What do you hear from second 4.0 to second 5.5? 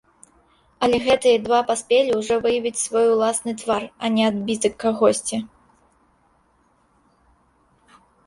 а не адбітак кагосьці.